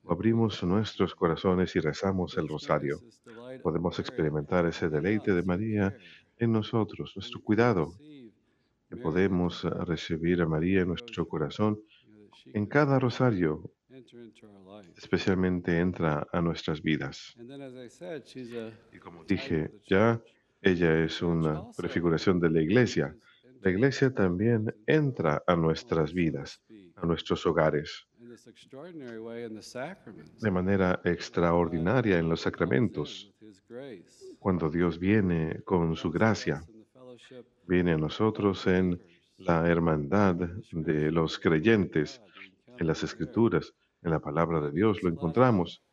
o 0.03 0.11
abrimos 0.11 0.63
nuestros 0.63 1.15
corazones 1.15 1.75
y 1.75 1.79
rezamos 1.79 2.38
el 2.38 2.47
rosario. 2.47 2.99
Podemos 3.63 3.99
experimentar 3.99 4.65
ese 4.65 4.89
deleite 4.89 5.33
de 5.33 5.43
María 5.43 5.95
en 6.38 6.51
nosotros, 6.51 7.13
nuestro 7.15 7.41
cuidado, 7.41 7.93
que 8.89 8.97
podemos 8.97 9.63
recibir 9.63 10.41
a 10.41 10.47
María 10.47 10.81
en 10.81 10.88
nuestro 10.89 11.27
corazón 11.27 11.79
en 12.53 12.65
cada 12.65 12.99
rosario, 12.99 13.71
especialmente 14.96 15.77
entra 15.77 16.27
a 16.32 16.41
nuestras 16.41 16.82
vidas. 16.82 17.36
Y 18.91 19.00
como 19.00 19.24
dije 19.24 19.72
ya, 19.88 20.22
ella 20.62 21.03
es 21.03 21.22
una 21.22 21.72
prefiguración 21.75 22.39
de 22.39 22.50
la 22.50 22.62
iglesia. 22.62 23.15
La 23.62 23.72
iglesia 23.72 24.13
también 24.13 24.74
entra 24.88 25.44
a 25.46 25.56
nuestras 25.56 26.13
vidas, 26.13 26.62
a 26.96 27.06
nuestros 27.06 27.46
hogares, 27.46 28.08
de 30.41 30.51
manera 30.51 31.01
extraordinaria 31.03 32.20
en 32.20 32.29
los 32.29 32.41
sacramentos, 32.41 33.34
cuando 34.39 34.70
Dios 34.70 35.00
viene 35.00 35.62
con 35.63 35.96
su 35.96 36.10
gracia, 36.12 36.63
viene 37.68 37.94
a 37.94 37.98
nosotros 37.98 38.65
en 38.68 39.01
la 39.38 39.68
hermandad 39.68 40.36
de 40.36 41.12
los 41.12 41.39
creyentes, 41.39 42.22
en 42.77 42.88
las 42.88 43.03
escrituras, 43.03 43.74
en 44.01 44.12
la 44.12 44.20
palabra 44.20 44.62
de 44.62 44.72
Dios, 44.72 45.03
lo 45.03 45.10
encontramos. 45.10 45.84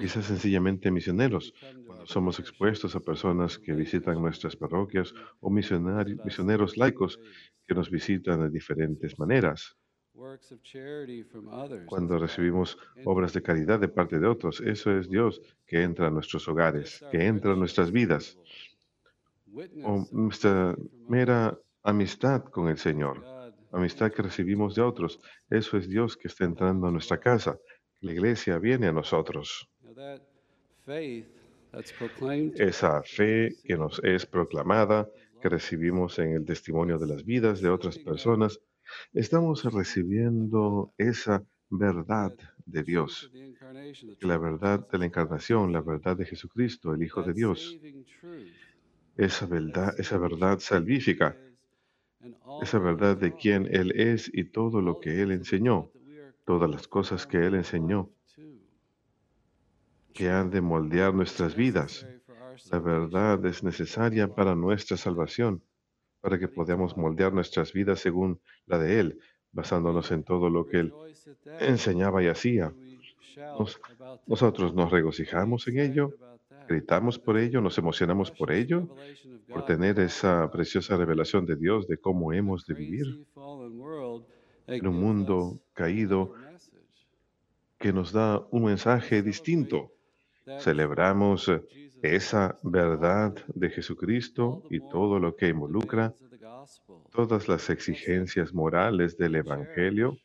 Quizás 0.00 0.24
sencillamente 0.24 0.90
misioneros, 0.90 1.54
cuando 1.86 2.06
somos 2.06 2.40
expuestos 2.40 2.96
a 2.96 3.00
personas 3.00 3.58
que 3.58 3.72
visitan 3.72 4.20
nuestras 4.20 4.56
parroquias 4.56 5.14
o 5.40 5.50
misioneros 5.50 6.76
laicos 6.76 7.20
que 7.66 7.74
nos 7.74 7.90
visitan 7.90 8.40
de 8.40 8.50
diferentes 8.50 9.18
maneras. 9.18 9.76
Cuando 11.86 12.18
recibimos 12.18 12.76
obras 13.04 13.32
de 13.32 13.42
caridad 13.42 13.78
de 13.78 13.88
parte 13.88 14.18
de 14.18 14.26
otros, 14.26 14.60
eso 14.60 14.90
es 14.98 15.08
Dios 15.08 15.40
que 15.66 15.82
entra 15.82 16.08
a 16.08 16.10
nuestros 16.10 16.48
hogares, 16.48 17.02
que 17.10 17.24
entra 17.24 17.52
a 17.52 17.56
nuestras 17.56 17.92
vidas, 17.92 18.36
o 19.84 20.06
nuestra 20.10 20.76
mera 21.08 21.56
amistad 21.82 22.44
con 22.44 22.68
el 22.68 22.76
Señor, 22.76 23.24
amistad 23.72 24.12
que 24.12 24.22
recibimos 24.22 24.74
de 24.74 24.82
otros. 24.82 25.20
Eso 25.48 25.76
es 25.76 25.88
Dios 25.88 26.16
que 26.16 26.28
está 26.28 26.44
entrando 26.44 26.86
a 26.86 26.90
nuestra 26.90 27.18
casa. 27.18 27.58
La 28.00 28.12
iglesia 28.12 28.58
viene 28.58 28.88
a 28.88 28.92
nosotros. 28.92 29.68
Esa 32.56 33.02
fe 33.02 33.54
que 33.64 33.76
nos 33.76 34.02
es 34.02 34.26
proclamada, 34.26 35.08
que 35.40 35.48
recibimos 35.48 36.18
en 36.18 36.32
el 36.32 36.44
testimonio 36.44 36.98
de 36.98 37.06
las 37.06 37.24
vidas 37.24 37.60
de 37.60 37.70
otras 37.70 37.98
personas, 37.98 38.60
estamos 39.12 39.64
recibiendo 39.64 40.92
esa 40.98 41.44
verdad 41.70 42.34
de 42.66 42.82
Dios, 42.82 43.30
la 44.20 44.38
verdad 44.38 44.88
de 44.88 44.98
la 44.98 45.06
encarnación, 45.06 45.72
la 45.72 45.80
verdad 45.80 46.16
de 46.16 46.26
Jesucristo, 46.26 46.92
el 46.92 47.02
Hijo 47.02 47.22
de 47.22 47.32
Dios, 47.32 47.78
esa 49.16 49.46
verdad, 49.46 49.94
esa 49.98 50.18
verdad 50.18 50.58
salvífica, 50.58 51.36
esa 52.62 52.78
verdad 52.78 53.16
de 53.16 53.34
quién 53.34 53.66
Él 53.70 53.92
es 53.92 54.30
y 54.32 54.44
todo 54.44 54.80
lo 54.80 55.00
que 55.00 55.22
Él 55.22 55.32
enseñó, 55.32 55.90
todas 56.44 56.70
las 56.70 56.88
cosas 56.88 57.26
que 57.26 57.38
Él 57.38 57.54
enseñó, 57.54 58.10
que 60.12 60.28
han 60.28 60.50
de 60.50 60.60
moldear 60.60 61.14
nuestras 61.14 61.54
vidas. 61.54 62.06
La 62.70 62.78
verdad 62.78 63.44
es 63.46 63.62
necesaria 63.62 64.28
para 64.34 64.54
nuestra 64.54 64.96
salvación, 64.96 65.62
para 66.20 66.38
que 66.38 66.48
podamos 66.48 66.96
moldear 66.96 67.32
nuestras 67.32 67.72
vidas 67.72 68.00
según 68.00 68.40
la 68.66 68.78
de 68.78 69.00
Él, 69.00 69.18
basándonos 69.52 70.10
en 70.10 70.22
todo 70.24 70.50
lo 70.50 70.66
que 70.66 70.80
Él 70.80 70.92
enseñaba 71.60 72.22
y 72.22 72.28
hacía. 72.28 72.74
Nos-. 73.58 73.80
Nosotros 74.26 74.74
nos 74.74 74.90
regocijamos 74.90 75.66
en 75.68 75.78
ello. 75.78 76.12
Gritamos 76.70 77.18
por 77.18 77.36
ello, 77.36 77.60
nos 77.60 77.76
emocionamos 77.78 78.30
por 78.30 78.52
ello, 78.52 78.88
por 79.48 79.64
tener 79.66 79.98
esa 79.98 80.48
preciosa 80.52 80.96
revelación 80.96 81.44
de 81.44 81.56
Dios 81.56 81.88
de 81.88 81.98
cómo 81.98 82.32
hemos 82.32 82.64
de 82.64 82.74
vivir 82.74 83.26
en 84.68 84.86
un 84.86 85.00
mundo 85.00 85.58
caído 85.74 86.32
que 87.76 87.92
nos 87.92 88.12
da 88.12 88.46
un 88.50 88.64
mensaje 88.64 89.20
distinto. 89.20 89.90
Celebramos 90.60 91.50
esa 92.02 92.56
verdad 92.62 93.34
de 93.54 93.70
Jesucristo 93.70 94.62
y 94.70 94.78
todo 94.78 95.18
lo 95.18 95.34
que 95.34 95.48
involucra 95.48 96.14
todas 97.10 97.48
las 97.48 97.68
exigencias 97.68 98.54
morales 98.54 99.16
del 99.16 99.34
Evangelio. 99.34 100.16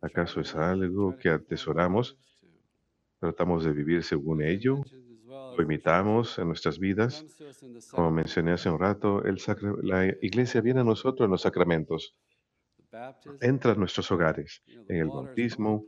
¿Acaso 0.00 0.40
es 0.40 0.54
algo 0.54 1.16
que 1.18 1.28
atesoramos? 1.28 2.16
¿Tratamos 3.18 3.64
de 3.64 3.72
vivir 3.72 4.02
según 4.02 4.42
ello? 4.42 4.82
¿Lo 5.56 5.62
imitamos 5.62 6.38
en 6.38 6.48
nuestras 6.48 6.78
vidas? 6.78 7.24
Como 7.90 8.10
mencioné 8.10 8.52
hace 8.52 8.70
un 8.70 8.78
rato, 8.78 9.22
la 9.82 10.06
iglesia 10.20 10.60
viene 10.60 10.80
a 10.80 10.84
nosotros 10.84 11.26
en 11.26 11.30
los 11.30 11.42
sacramentos, 11.42 12.14
entra 13.40 13.72
a 13.72 13.74
nuestros 13.74 14.10
hogares. 14.10 14.62
En 14.88 14.96
el 14.96 15.08
bautismo, 15.08 15.84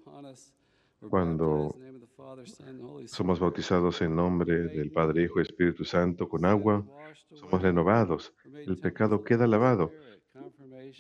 cuando 1.09 1.75
somos 3.07 3.41
bautizados 3.41 4.01
en 4.03 4.15
nombre 4.15 4.69
del 4.69 4.91
Padre, 4.91 5.25
Hijo 5.25 5.39
y 5.39 5.43
Espíritu 5.43 5.85
Santo 5.85 6.29
con 6.29 6.45
agua, 6.45 6.85
somos 7.35 7.63
renovados. 7.63 8.35
El 8.55 8.79
pecado 8.79 9.23
queda 9.25 9.47
lavado. 9.47 9.91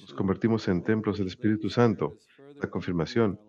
Nos 0.01 0.14
convertimos 0.14 0.68
en 0.68 0.83
templos 0.83 1.18
del 1.18 1.29
Espíritu 1.29 1.70
Santo. 1.70 2.18
La 2.61 2.68
confirmación, 2.68 3.40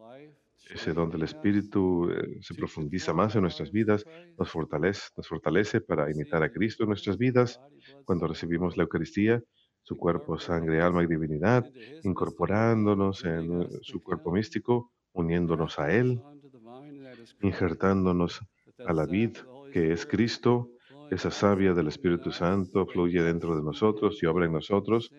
ese 0.69 0.93
donde 0.93 1.17
el 1.17 1.23
Espíritu 1.23 2.09
eh, 2.09 2.37
se 2.41 2.53
profundiza 2.55 3.13
más 3.13 3.35
en 3.35 3.41
nuestras 3.41 3.71
vidas, 3.71 4.05
nos 4.37 4.49
fortalece, 4.49 5.09
nos 5.17 5.27
fortalece 5.27 5.81
para 5.81 6.09
imitar 6.09 6.43
a 6.43 6.51
Cristo 6.51 6.83
en 6.83 6.89
nuestras 6.89 7.17
vidas. 7.17 7.59
Cuando 8.05 8.27
recibimos 8.27 8.77
la 8.77 8.83
Eucaristía, 8.83 9.41
su 9.81 9.97
cuerpo, 9.97 10.39
sangre, 10.39 10.81
alma 10.81 11.03
y 11.03 11.07
divinidad, 11.07 11.65
incorporándonos 12.03 13.25
en 13.25 13.61
eh, 13.61 13.67
su 13.81 14.01
cuerpo 14.01 14.31
místico, 14.31 14.91
uniéndonos 15.11 15.79
a 15.79 15.91
Él, 15.91 16.21
injertándonos 17.41 18.41
a 18.85 18.93
la 18.93 19.05
vid 19.05 19.37
que 19.71 19.91
es 19.91 20.05
Cristo, 20.05 20.69
esa 21.11 21.31
savia 21.31 21.73
del 21.73 21.87
Espíritu 21.87 22.31
Santo 22.31 22.85
fluye 22.85 23.21
dentro 23.21 23.55
de 23.55 23.63
nosotros 23.63 24.21
y 24.21 24.25
obra 24.25 24.45
en 24.45 24.53
nosotros, 24.53 25.11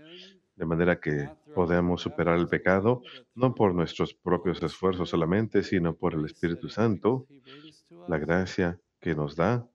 de 0.56 0.66
manera 0.66 0.98
que 0.98 1.28
podamos 1.54 2.02
superar 2.02 2.38
el 2.38 2.48
pecado, 2.48 3.02
no 3.34 3.54
por 3.54 3.74
nuestros 3.74 4.14
propios 4.14 4.62
esfuerzos 4.62 5.08
solamente, 5.10 5.62
sino 5.62 5.94
por 5.94 6.14
el 6.14 6.24
Espíritu 6.24 6.68
Santo, 6.68 7.26
la 8.08 8.18
gracia 8.18 8.78
que 9.00 9.14
nos 9.14 9.36
da. 9.36 9.66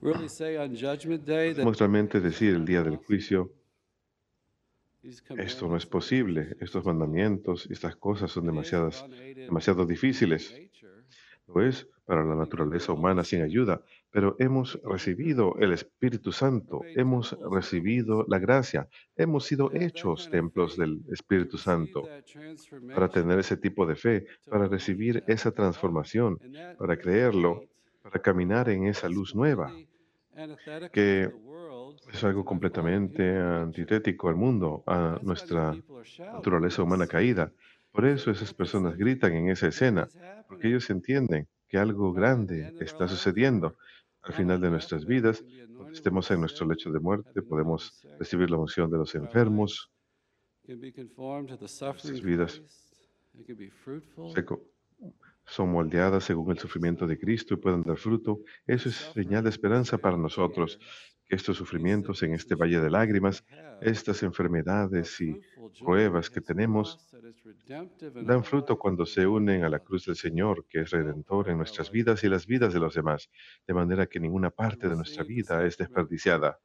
Podemos 0.00 1.78
realmente 1.78 2.20
decir 2.20 2.54
el 2.54 2.64
día 2.64 2.82
del 2.82 2.96
juicio, 2.96 3.52
esto 5.36 5.68
no 5.68 5.76
es 5.76 5.86
posible, 5.86 6.56
estos 6.60 6.84
mandamientos, 6.84 7.68
estas 7.70 7.96
cosas 7.96 8.30
son 8.30 8.46
demasiadas, 8.46 9.04
demasiado 9.34 9.84
difíciles. 9.84 10.54
Lo 11.48 11.60
es 11.60 11.88
para 12.04 12.24
la 12.24 12.34
naturaleza 12.34 12.92
humana 12.92 13.24
sin 13.24 13.42
ayuda, 13.42 13.82
pero 14.10 14.36
hemos 14.38 14.80
recibido 14.84 15.56
el 15.58 15.72
Espíritu 15.72 16.32
Santo, 16.32 16.82
hemos 16.96 17.36
recibido 17.50 18.24
la 18.28 18.38
gracia, 18.38 18.88
hemos 19.16 19.44
sido 19.44 19.72
hechos 19.72 20.28
templos 20.30 20.76
del 20.76 21.00
Espíritu 21.10 21.58
Santo 21.58 22.08
para 22.94 23.08
tener 23.08 23.38
ese 23.38 23.56
tipo 23.56 23.86
de 23.86 23.96
fe, 23.96 24.26
para 24.48 24.66
recibir 24.66 25.22
esa 25.26 25.52
transformación, 25.52 26.38
para 26.78 26.96
creerlo, 26.96 27.64
para 28.02 28.20
caminar 28.20 28.68
en 28.68 28.86
esa 28.86 29.08
luz 29.08 29.34
nueva, 29.34 29.72
que 30.92 31.30
es 32.12 32.24
algo 32.24 32.44
completamente 32.44 33.38
antitético 33.38 34.28
al 34.28 34.34
mundo, 34.34 34.82
a 34.86 35.18
nuestra 35.22 35.76
naturaleza 36.18 36.82
humana 36.82 37.06
caída. 37.06 37.52
Por 37.92 38.06
eso 38.06 38.30
esas 38.30 38.52
personas 38.54 38.96
gritan 38.96 39.34
en 39.34 39.50
esa 39.50 39.68
escena, 39.68 40.08
porque 40.48 40.68
ellos 40.68 40.88
entienden 40.90 41.46
que 41.72 41.78
algo 41.78 42.12
grande 42.12 42.76
está 42.80 43.08
sucediendo. 43.08 43.78
Al 44.20 44.34
final 44.34 44.60
de 44.60 44.68
nuestras 44.68 45.06
vidas, 45.06 45.42
cuando 45.74 45.90
estemos 45.90 46.30
en 46.30 46.40
nuestro 46.40 46.66
lecho 46.66 46.92
de 46.92 47.00
muerte, 47.00 47.40
podemos 47.40 48.06
recibir 48.18 48.50
la 48.50 48.58
unción 48.58 48.90
de 48.90 48.98
los 48.98 49.14
enfermos. 49.14 49.90
Nuestras 50.68 52.20
vidas 52.20 52.62
son 55.46 55.72
moldeadas 55.72 56.24
según 56.24 56.50
el 56.50 56.58
sufrimiento 56.58 57.06
de 57.06 57.18
Cristo 57.18 57.54
y 57.54 57.56
puedan 57.56 57.82
dar 57.82 57.96
fruto, 57.96 58.40
eso 58.66 58.90
es 58.90 58.96
señal 59.14 59.42
de 59.42 59.48
esperanza 59.48 59.96
para 59.96 60.18
nosotros, 60.18 60.78
estos 61.32 61.56
sufrimientos 61.56 62.22
en 62.22 62.34
este 62.34 62.54
valle 62.54 62.78
de 62.78 62.90
lágrimas, 62.90 63.42
estas 63.80 64.22
enfermedades 64.22 65.18
y 65.20 65.40
pruebas 65.82 66.28
que 66.28 66.42
tenemos, 66.42 67.10
dan 67.66 68.44
fruto 68.44 68.78
cuando 68.78 69.06
se 69.06 69.26
unen 69.26 69.64
a 69.64 69.70
la 69.70 69.78
cruz 69.78 70.04
del 70.04 70.16
Señor, 70.16 70.66
que 70.68 70.80
es 70.80 70.90
redentor 70.90 71.48
en 71.48 71.56
nuestras 71.56 71.90
vidas 71.90 72.22
y 72.22 72.28
las 72.28 72.46
vidas 72.46 72.74
de 72.74 72.80
los 72.80 72.94
demás, 72.94 73.30
de 73.66 73.74
manera 73.74 74.06
que 74.06 74.20
ninguna 74.20 74.50
parte 74.50 74.88
de 74.90 74.96
nuestra 74.96 75.24
vida 75.24 75.64
es 75.64 75.78
desperdiciada. 75.78 76.58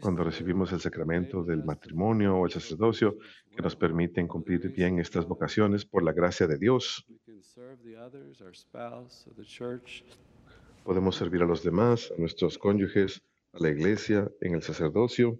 Cuando 0.00 0.24
recibimos 0.24 0.72
el 0.72 0.80
sacramento 0.80 1.44
del 1.44 1.64
matrimonio 1.64 2.36
o 2.36 2.46
el 2.46 2.52
sacerdocio, 2.52 3.18
que 3.54 3.60
nos 3.60 3.76
permiten 3.76 4.26
cumplir 4.26 4.72
bien 4.72 4.98
estas 5.00 5.26
vocaciones 5.26 5.84
por 5.84 6.02
la 6.02 6.12
gracia 6.12 6.46
de 6.46 6.56
Dios, 6.56 7.04
podemos 10.88 11.16
servir 11.16 11.42
a 11.42 11.44
los 11.44 11.62
demás, 11.62 12.10
a 12.16 12.18
nuestros 12.18 12.56
cónyuges, 12.56 13.22
a 13.52 13.58
la 13.62 13.68
iglesia, 13.68 14.26
en 14.40 14.54
el 14.54 14.62
sacerdocio. 14.62 15.38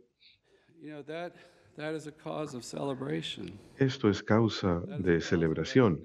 Esto 3.79 4.11
es 4.11 4.23
causa 4.23 4.81
de 4.99 5.23
celebración, 5.23 6.05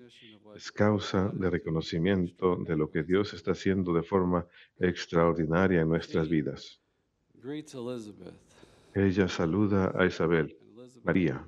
es 0.55 0.71
causa 0.71 1.29
de 1.33 1.49
reconocimiento 1.49 2.55
de 2.55 2.77
lo 2.77 2.89
que 2.89 3.03
Dios 3.03 3.33
está 3.33 3.51
haciendo 3.51 3.93
de 3.93 4.03
forma 4.03 4.47
extraordinaria 4.79 5.81
en 5.81 5.89
nuestras 5.89 6.29
vidas. 6.29 6.79
Ella 8.95 9.27
saluda 9.27 9.91
a 9.93 10.05
Isabel, 10.05 10.55
María. 11.03 11.45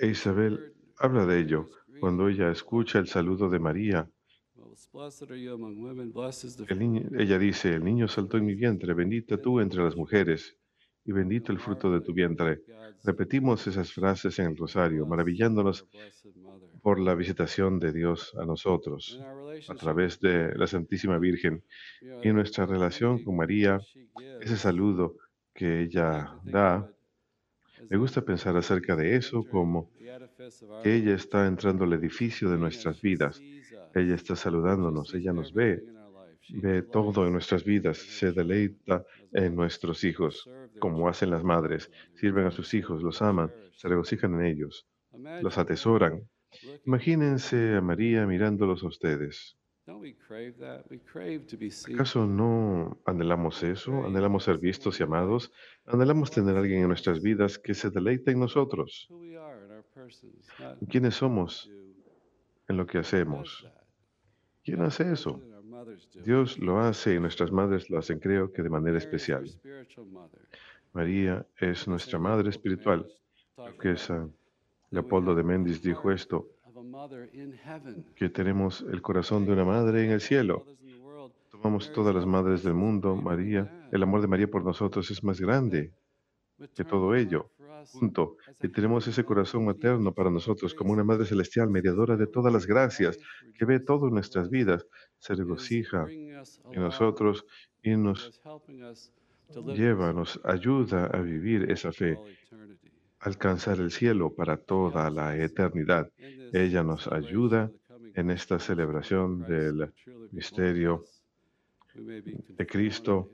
Isabel 0.00 0.72
habla 0.98 1.26
de 1.26 1.40
ello 1.40 1.68
cuando 1.98 2.28
ella 2.28 2.52
escucha 2.52 3.00
el 3.00 3.08
saludo 3.08 3.50
de 3.50 3.58
María. 3.58 4.08
Ella 7.18 7.38
dice, 7.38 7.74
el 7.74 7.84
niño 7.84 8.08
saltó 8.08 8.36
en 8.38 8.46
mi 8.46 8.54
vientre, 8.54 8.94
bendita 8.94 9.36
tú 9.40 9.60
entre 9.60 9.82
las 9.82 9.96
mujeres 9.96 10.56
y 11.04 11.12
bendito 11.12 11.52
el 11.52 11.58
fruto 11.58 11.92
de 11.92 12.00
tu 12.00 12.12
vientre. 12.12 12.62
Repetimos 13.04 13.66
esas 13.66 13.92
frases 13.92 14.38
en 14.38 14.46
el 14.46 14.56
rosario, 14.56 15.06
maravillándonos 15.06 15.86
por 16.82 16.98
la 16.98 17.14
visitación 17.14 17.78
de 17.78 17.92
Dios 17.92 18.34
a 18.38 18.44
nosotros 18.44 19.20
a 19.68 19.74
través 19.74 20.20
de 20.20 20.54
la 20.56 20.66
Santísima 20.66 21.18
Virgen 21.18 21.64
y 22.22 22.28
nuestra 22.32 22.66
relación 22.66 23.22
con 23.22 23.36
María, 23.36 23.80
ese 24.40 24.56
saludo 24.56 25.16
que 25.54 25.82
ella 25.82 26.34
da. 26.44 26.90
Me 27.88 27.96
gusta 27.96 28.22
pensar 28.22 28.56
acerca 28.56 28.94
de 28.96 29.16
eso 29.16 29.44
como 29.44 29.90
que 30.82 30.94
ella 30.94 31.14
está 31.14 31.46
entrando 31.46 31.84
al 31.84 31.92
edificio 31.92 32.50
de 32.50 32.58
nuestras 32.58 33.00
vidas. 33.00 33.40
Ella 33.94 34.14
está 34.14 34.36
saludándonos, 34.36 35.14
ella 35.14 35.32
nos 35.32 35.52
ve, 35.52 35.82
ve 36.48 36.82
todo 36.82 37.26
en 37.26 37.32
nuestras 37.32 37.64
vidas, 37.64 37.98
se 37.98 38.32
deleita 38.32 39.04
en 39.32 39.54
nuestros 39.54 40.04
hijos, 40.04 40.48
como 40.78 41.08
hacen 41.08 41.30
las 41.30 41.44
madres. 41.44 41.90
Sirven 42.14 42.46
a 42.46 42.50
sus 42.50 42.74
hijos, 42.74 43.02
los 43.02 43.20
aman, 43.22 43.50
se 43.74 43.88
regocijan 43.88 44.34
en 44.34 44.46
ellos, 44.46 44.86
los 45.42 45.58
atesoran. 45.58 46.22
Imagínense 46.84 47.76
a 47.76 47.80
María 47.80 48.26
mirándolos 48.26 48.82
a 48.82 48.88
ustedes. 48.88 49.56
¿Acaso 51.94 52.26
no 52.26 53.00
anhelamos 53.04 53.62
eso? 53.62 54.04
¿Anhelamos 54.04 54.44
ser 54.44 54.58
vistos 54.58 55.00
y 55.00 55.02
amados? 55.02 55.52
¿Anhelamos 55.84 56.30
tener 56.30 56.56
a 56.56 56.60
alguien 56.60 56.82
en 56.82 56.88
nuestras 56.88 57.20
vidas 57.20 57.58
que 57.58 57.74
se 57.74 57.90
deleite 57.90 58.30
en 58.30 58.40
nosotros? 58.40 59.08
¿Quiénes 60.88 61.14
somos 61.14 61.70
en 62.70 62.76
lo 62.76 62.86
que 62.86 62.98
hacemos? 62.98 63.66
¿Quién 64.64 64.80
hace 64.82 65.12
eso? 65.12 65.40
Dios 66.24 66.58
lo 66.58 66.80
hace 66.80 67.14
y 67.14 67.20
nuestras 67.20 67.50
madres 67.50 67.90
lo 67.90 67.98
hacen, 67.98 68.18
creo 68.18 68.52
que 68.52 68.62
de 68.62 68.70
manera 68.70 68.98
especial. 68.98 69.44
María 70.92 71.46
es 71.58 71.88
nuestra 71.88 72.18
madre 72.18 72.48
espiritual. 72.50 73.06
que 73.80 73.92
es 73.92 74.10
Leopoldo 74.90 75.34
de 75.34 75.42
Méndez 75.42 75.82
dijo 75.82 76.10
esto, 76.10 76.48
que 78.14 78.28
tenemos 78.28 78.82
el 78.82 79.02
corazón 79.02 79.44
de 79.44 79.52
una 79.52 79.64
madre 79.64 80.04
en 80.04 80.12
el 80.12 80.20
cielo. 80.20 80.64
Tomamos 81.50 81.92
todas 81.92 82.14
las 82.14 82.26
madres 82.26 82.62
del 82.62 82.74
mundo, 82.74 83.16
María, 83.16 83.88
el 83.92 84.02
amor 84.02 84.20
de 84.22 84.28
María 84.28 84.48
por 84.48 84.64
nosotros 84.64 85.10
es 85.10 85.22
más 85.22 85.40
grande 85.40 85.92
que 86.74 86.84
todo 86.84 87.14
ello. 87.14 87.50
Punto. 87.92 88.36
Y 88.62 88.68
tenemos 88.68 89.06
ese 89.06 89.24
corazón 89.24 89.64
materno 89.64 90.12
para 90.12 90.30
nosotros 90.30 90.74
como 90.74 90.92
una 90.92 91.04
Madre 91.04 91.26
Celestial, 91.26 91.70
mediadora 91.70 92.16
de 92.16 92.26
todas 92.26 92.52
las 92.52 92.66
gracias, 92.66 93.18
que 93.56 93.64
ve 93.64 93.80
todo 93.80 94.08
en 94.08 94.14
nuestras 94.14 94.50
vidas, 94.50 94.86
se 95.18 95.34
regocija 95.34 96.06
en 96.08 96.82
nosotros 96.82 97.44
y 97.82 97.96
nos 97.96 98.40
lleva, 99.74 100.12
nos 100.12 100.40
ayuda 100.44 101.06
a 101.06 101.20
vivir 101.20 101.70
esa 101.70 101.92
fe 101.92 102.18
alcanzar 103.20 103.78
el 103.78 103.90
cielo 103.90 104.34
para 104.34 104.56
toda 104.56 105.10
la 105.10 105.36
eternidad. 105.36 106.10
Ella 106.52 106.82
nos 106.82 107.06
ayuda 107.08 107.70
en 108.14 108.30
esta 108.30 108.58
celebración 108.58 109.42
del 109.42 109.92
misterio 110.32 111.04
de 111.94 112.66
Cristo 112.66 113.30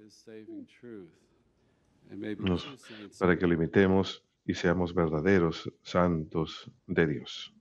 para 3.18 3.38
que 3.38 3.46
lo 3.46 3.54
imitemos 3.54 4.25
y 4.46 4.54
seamos 4.54 4.94
verdaderos 4.94 5.72
santos 5.82 6.70
de 6.86 7.06
Dios. 7.06 7.55